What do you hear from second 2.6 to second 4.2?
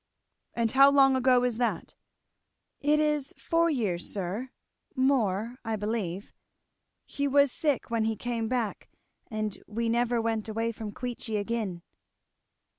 "It is four years,